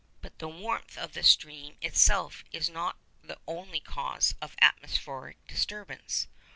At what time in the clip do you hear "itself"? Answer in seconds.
1.79-2.43